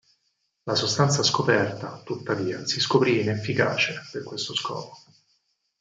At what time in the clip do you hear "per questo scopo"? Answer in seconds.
4.11-4.97